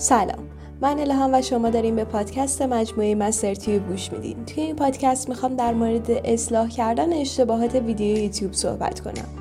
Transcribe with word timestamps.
سلام. 0.00 0.48
من 0.80 0.98
الهام 0.98 1.34
و 1.34 1.42
شما 1.42 1.70
داریم 1.70 1.96
به 1.96 2.04
پادکست 2.04 2.62
مجموعه 2.62 3.14
مستر 3.14 3.54
تیوب 3.54 3.88
گوش 3.88 4.12
میدین. 4.12 4.44
توی 4.44 4.62
این 4.62 4.76
پادکست 4.76 5.28
می‌خوام 5.28 5.54
در 5.54 5.74
مورد 5.74 6.10
اصلاح 6.10 6.68
کردن 6.68 7.12
اشتباهات 7.12 7.74
ویدیو 7.74 8.18
یوتیوب 8.18 8.52
صحبت 8.52 9.00
کنم. 9.00 9.39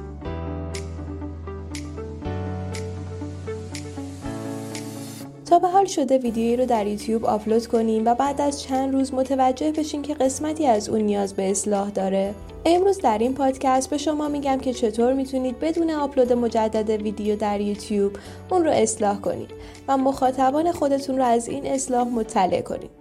تا 5.50 5.60
به 5.60 5.68
حال 5.68 5.86
شده 5.86 6.18
ویدیویی 6.18 6.56
رو 6.56 6.66
در 6.66 6.88
یوتیوب 6.88 7.26
آپلود 7.26 7.68
کنیم 7.68 8.06
و 8.06 8.16
بعد 8.16 8.42
از 8.42 8.62
چند 8.62 8.94
روز 8.94 9.14
متوجه 9.14 9.72
بشین 9.72 10.02
که 10.02 10.14
قسمتی 10.14 10.66
از 10.66 10.90
اون 10.90 11.02
نیاز 11.02 11.34
به 11.34 11.52
اصلاح 11.52 11.90
داره 11.90 12.36
امروز 12.66 12.98
در 12.98 13.18
این 13.18 13.34
پادکست 13.34 13.90
به 13.90 13.98
شما 13.98 14.28
میگم 14.28 14.58
که 14.58 14.74
چطور 14.74 15.14
می‌تونید 15.14 15.60
بدون 15.60 15.92
آپلود 15.92 16.34
مجدد 16.34 16.90
ویدیو 16.90 17.36
در 17.36 17.62
یوتیوب 17.62 18.12
اون 18.52 18.66
رو 18.66 18.72
اصلاح 18.72 19.22
کنید 19.22 19.50
و 19.88 19.98
مخاطبان 19.98 20.72
خودتون 20.72 21.18
رو 21.18 21.24
از 21.24 21.48
این 21.48 21.66
اصلاح 21.66 22.08
مطلع 22.08 22.62
کنید. 22.62 22.92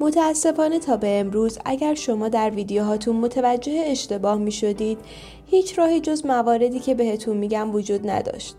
متاسفانه 0.00 0.78
تا 0.78 0.96
به 0.96 1.20
امروز 1.20 1.58
اگر 1.64 1.94
شما 1.94 2.28
در 2.28 2.50
ویدیوهاتون 2.50 3.16
متوجه 3.16 3.84
اشتباه 3.86 4.38
می 4.38 4.52
شدید 4.52 4.98
هیچ 5.46 5.78
راهی 5.78 6.00
جز 6.00 6.26
مواردی 6.26 6.80
که 6.80 6.94
بهتون 6.94 7.36
میگم 7.36 7.74
وجود 7.74 8.10
نداشت. 8.10 8.56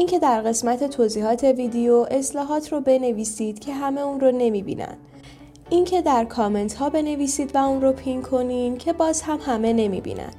اینکه 0.00 0.18
در 0.18 0.40
قسمت 0.40 0.84
توضیحات 0.84 1.44
ویدیو 1.44 2.06
اصلاحات 2.10 2.72
رو 2.72 2.80
بنویسید 2.80 3.58
که 3.58 3.74
همه 3.74 4.00
اون 4.00 4.20
رو 4.20 4.30
نمی 4.30 4.62
بینن. 4.62 4.96
اینکه 5.70 6.02
در 6.02 6.24
کامنت 6.24 6.74
ها 6.74 6.90
بنویسید 6.90 7.56
و 7.56 7.58
اون 7.58 7.82
رو 7.82 7.92
پین 7.92 8.22
کنین 8.22 8.78
که 8.78 8.92
باز 8.92 9.22
هم 9.22 9.38
همه 9.46 9.72
نمی 9.72 10.00
بینن. 10.00 10.30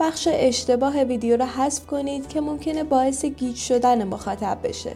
بخش 0.00 0.28
اشتباه 0.30 1.02
ویدیو 1.02 1.36
رو 1.36 1.44
حذف 1.44 1.86
کنید 1.86 2.28
که 2.28 2.40
ممکنه 2.40 2.84
باعث 2.84 3.24
گیج 3.24 3.56
شدن 3.56 4.04
مخاطب 4.04 4.58
بشه. 4.64 4.92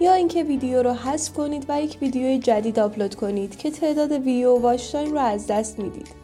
یا 0.00 0.12
اینکه 0.12 0.42
ویدیو 0.42 0.82
رو 0.82 0.92
حذف 0.92 1.32
کنید 1.32 1.64
و 1.68 1.82
یک 1.82 1.98
ویدیوی 2.00 2.38
جدید 2.38 2.78
آپلود 2.78 3.14
کنید 3.14 3.56
که 3.56 3.70
تعداد 3.70 4.12
ویو 4.12 4.58
واچ 4.58 4.94
رو 4.94 5.18
از 5.18 5.46
دست 5.46 5.78
می‌دید. 5.78 6.19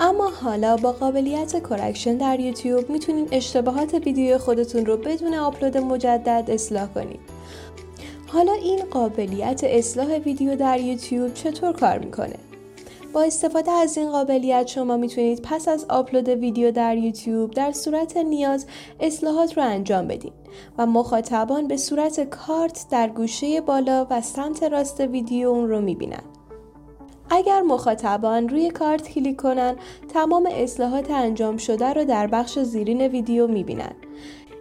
اما 0.00 0.30
حالا 0.30 0.76
با 0.76 0.92
قابلیت 0.92 1.68
correction 1.68 2.16
در 2.16 2.40
یوتیوب 2.40 2.90
می‌تونید 2.90 3.28
اشتباهات 3.32 3.94
ویدیو 3.94 4.38
خودتون 4.38 4.86
رو 4.86 4.96
بدون 4.96 5.34
آپلود 5.34 5.76
مجدد 5.76 6.44
اصلاح 6.48 6.86
کنید. 6.86 7.20
حالا 8.26 8.52
این 8.52 8.84
قابلیت 8.90 9.60
اصلاح 9.64 10.18
ویدیو 10.18 10.56
در 10.56 10.80
یوتیوب 10.80 11.34
چطور 11.34 11.72
کار 11.72 11.98
می‌کنه؟ 11.98 12.36
با 13.12 13.22
استفاده 13.22 13.70
از 13.70 13.98
این 13.98 14.10
قابلیت 14.10 14.66
شما 14.66 14.96
می‌تونید 14.96 15.42
پس 15.42 15.68
از 15.68 15.86
آپلود 15.88 16.28
ویدیو 16.28 16.70
در 16.70 16.96
یوتیوب 16.96 17.50
در 17.50 17.72
صورت 17.72 18.16
نیاز 18.16 18.66
اصلاحات 19.00 19.56
رو 19.56 19.64
انجام 19.64 20.08
بدین 20.08 20.32
و 20.78 20.86
مخاطبان 20.86 21.68
به 21.68 21.76
صورت 21.76 22.20
کارت 22.20 22.86
در 22.90 23.08
گوشه 23.08 23.60
بالا 23.60 24.06
و 24.10 24.20
سمت 24.20 24.62
راست 24.62 25.00
ویدیو 25.00 25.48
اون 25.48 25.68
رو 25.68 25.80
می‌بینن. 25.80 26.22
اگر 27.34 27.62
مخاطبان 27.62 28.48
روی 28.48 28.70
کارت 28.70 29.08
کلیک 29.08 29.36
کنن 29.36 29.76
تمام 30.14 30.48
اصلاحات 30.52 31.10
انجام 31.10 31.56
شده 31.56 31.92
رو 31.92 32.04
در 32.04 32.26
بخش 32.26 32.58
زیرین 32.58 33.02
ویدیو 33.02 33.46
می‌بینن 33.46 33.92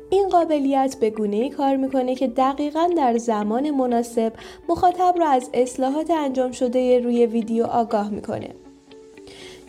این 0.09 0.30
قابلیت 0.30 0.95
به 1.00 1.09
گونه 1.09 1.36
ای 1.36 1.50
کار 1.50 1.75
می‌کنه 1.75 2.16
که 2.16 2.28
دقیقا 2.28 2.89
در 2.97 3.17
زمان 3.17 3.72
مناسب 3.72 4.33
مخاطب 4.69 5.16
را 5.17 5.30
از 5.30 5.50
اصلاحات 5.53 6.11
انجام 6.11 6.52
شده 6.52 7.00
روی 7.00 7.25
ویدیو 7.25 7.66
آگاه 7.66 8.09
می‌کنه. 8.09 8.50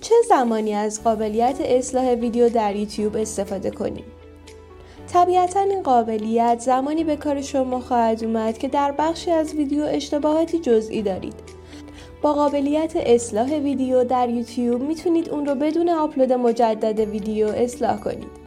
چه 0.00 0.14
زمانی 0.28 0.74
از 0.74 1.04
قابلیت 1.04 1.60
اصلاح 1.60 2.14
ویدیو 2.14 2.48
در 2.48 2.76
یوتیوب 2.76 3.16
استفاده 3.16 3.70
کنیم؟ 3.70 4.04
طبیعتا 5.12 5.60
این 5.60 5.82
قابلیت 5.82 6.60
زمانی 6.60 7.04
به 7.04 7.16
کار 7.16 7.42
شما 7.42 7.80
خواهد 7.80 8.24
اومد 8.24 8.58
که 8.58 8.68
در 8.68 8.92
بخشی 8.98 9.30
از 9.30 9.54
ویدیو 9.54 9.82
اشتباهاتی 9.82 10.58
جزئی 10.58 11.02
دارید. 11.02 11.61
با 12.22 12.32
قابلیت 12.32 12.92
اصلاح 12.96 13.54
ویدیو 13.54 14.04
در 14.04 14.28
یوتیوب 14.28 14.82
می‌تونید 14.82 15.30
اون 15.30 15.46
رو 15.46 15.54
بدون 15.54 15.88
آپلود 15.88 16.32
مجدد 16.32 17.00
ویدیو 17.00 17.46
اصلاح 17.46 18.00
کنید. 18.00 18.42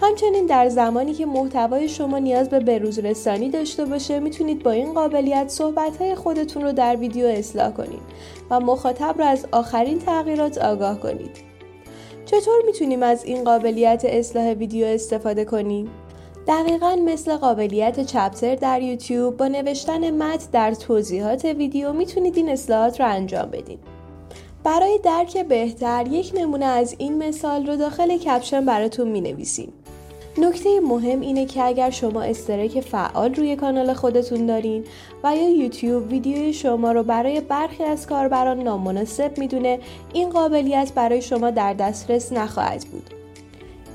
همچنین 0.00 0.46
در 0.46 0.68
زمانی 0.68 1.12
که 1.12 1.26
محتوای 1.26 1.88
شما 1.88 2.18
نیاز 2.18 2.48
به 2.48 2.60
بروز 2.60 2.98
رسانی 2.98 3.50
داشته 3.50 3.84
باشه 3.84 4.20
می‌تونید 4.20 4.62
با 4.62 4.70
این 4.70 4.94
قابلیت 4.94 5.48
صحبت 5.48 6.14
خودتون 6.14 6.62
رو 6.62 6.72
در 6.72 6.96
ویدیو 6.96 7.26
اصلاح 7.26 7.72
کنید 7.72 8.00
و 8.50 8.60
مخاطب 8.60 9.14
رو 9.18 9.24
از 9.24 9.46
آخرین 9.52 9.98
تغییرات 9.98 10.58
آگاه 10.58 11.00
کنید. 11.00 11.36
چطور 12.26 12.62
می‌تونیم 12.66 13.02
از 13.02 13.24
این 13.24 13.44
قابلیت 13.44 14.04
اصلاح 14.04 14.52
ویدیو 14.52 14.86
استفاده 14.86 15.44
کنیم؟ 15.44 15.90
دقیقا 16.50 16.96
مثل 16.96 17.36
قابلیت 17.36 18.00
چپتر 18.00 18.54
در 18.54 18.82
یوتیوب 18.82 19.36
با 19.36 19.48
نوشتن 19.48 20.10
متن 20.10 20.48
در 20.52 20.74
توضیحات 20.74 21.44
ویدیو 21.44 21.92
می‌تونید 21.92 22.36
این 22.36 22.48
اصلاحات 22.48 23.00
رو 23.00 23.06
انجام 23.06 23.50
بدید. 23.50 23.78
برای 24.64 24.98
درک 25.04 25.36
بهتر 25.36 26.06
یک 26.10 26.32
نمونه 26.34 26.64
از 26.64 26.94
این 26.98 27.28
مثال 27.28 27.66
رو 27.66 27.76
داخل 27.76 28.16
کپشن 28.16 28.64
براتون 28.64 29.08
می 29.08 29.20
نویسیم. 29.20 29.72
نکته 30.38 30.80
مهم 30.80 31.20
اینه 31.20 31.46
که 31.46 31.64
اگر 31.64 31.90
شما 31.90 32.22
استرک 32.22 32.80
فعال 32.80 33.34
روی 33.34 33.56
کانال 33.56 33.92
خودتون 33.92 34.46
دارین 34.46 34.84
و 35.24 35.36
یا 35.36 35.48
یوتیوب 35.48 36.10
ویدیوی 36.10 36.52
شما 36.52 36.92
رو 36.92 37.02
برای 37.02 37.40
برخی 37.40 37.84
از 37.84 38.06
کاربران 38.06 38.62
نامناسب 38.62 39.38
می‌دونه 39.38 39.78
این 40.12 40.30
قابلیت 40.30 40.92
برای 40.94 41.22
شما 41.22 41.50
در 41.50 41.74
دسترس 41.74 42.32
نخواهد 42.32 42.84
بود. 42.92 43.19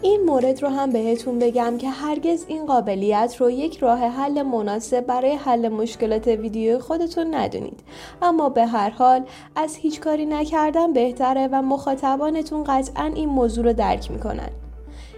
این 0.01 0.23
مورد 0.25 0.63
رو 0.63 0.69
هم 0.69 0.89
بهتون 0.89 1.39
بگم 1.39 1.77
که 1.77 1.89
هرگز 1.89 2.45
این 2.47 2.65
قابلیت 2.65 3.35
رو 3.39 3.51
یک 3.51 3.77
راه 3.77 3.99
حل 3.99 4.41
مناسب 4.41 5.01
برای 5.01 5.31
حل 5.31 5.69
مشکلات 5.69 6.27
ویدیو 6.27 6.79
خودتون 6.79 7.35
ندونید 7.35 7.79
اما 8.21 8.49
به 8.49 8.65
هر 8.65 8.89
حال 8.89 9.25
از 9.55 9.75
هیچ 9.75 9.99
کاری 9.99 10.25
نکردن 10.25 10.93
بهتره 10.93 11.49
و 11.51 11.61
مخاطبانتون 11.61 12.63
قطعا 12.63 13.11
این 13.15 13.29
موضوع 13.29 13.65
رو 13.65 13.73
درک 13.73 14.11
می‌کنن 14.11 14.49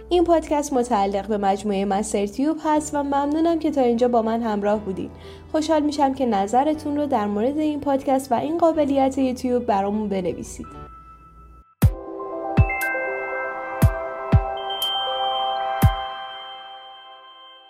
این 0.08 0.24
پادکست 0.24 0.72
متعلق 0.72 1.26
به 1.26 1.38
مجموعه 1.38 1.84
مستر 1.84 2.26
تیوب 2.26 2.56
هست 2.64 2.94
و 2.94 3.02
ممنونم 3.02 3.58
که 3.58 3.70
تا 3.70 3.80
اینجا 3.80 4.08
با 4.08 4.22
من 4.22 4.42
همراه 4.42 4.80
بودین. 4.80 5.10
خوشحال 5.52 5.82
میشم 5.82 6.14
که 6.14 6.26
نظرتون 6.26 6.96
رو 6.96 7.06
در 7.06 7.26
مورد 7.26 7.58
این 7.58 7.80
پادکست 7.80 8.32
و 8.32 8.34
این 8.34 8.58
قابلیت 8.58 9.18
یوتیوب 9.18 9.66
برامون 9.66 10.08
بنویسید. 10.08 10.87